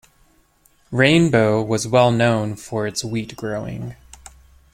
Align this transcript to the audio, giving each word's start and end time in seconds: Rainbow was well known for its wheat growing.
Rainbow 0.89 1.61
was 1.61 1.87
well 1.87 2.09
known 2.09 2.55
for 2.55 2.87
its 2.87 3.05
wheat 3.05 3.35
growing. 3.35 3.95